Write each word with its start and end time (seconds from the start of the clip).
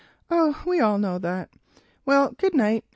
"Oh, 0.31 0.63
we 0.65 0.79
all 0.79 0.97
do 0.99 1.19
that. 1.19 1.51
Well, 2.07 2.31
good 2.35 2.55
night. 2.55 2.83